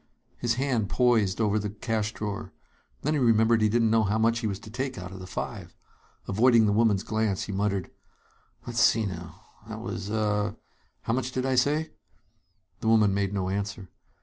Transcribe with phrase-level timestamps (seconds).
[0.39, 2.53] His hand poised over the cash drawer.
[3.03, 5.27] Then he remembered he didn't know how much he was to take out of the
[5.27, 5.75] five.
[6.27, 7.91] Avoiding the woman's glance, he muttered:
[8.65, 10.53] "Let's see, now, that was uh
[11.03, 11.91] how much did I say?"
[12.79, 13.89] The woman made no answer.